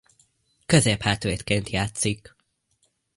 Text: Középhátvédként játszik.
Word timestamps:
Középhátvédként 0.65 1.69
játszik. 1.69 2.35